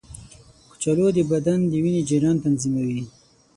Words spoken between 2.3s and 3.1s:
تنظیموي.